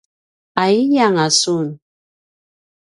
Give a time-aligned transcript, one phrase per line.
[0.61, 1.67] ’ay’ianga sun?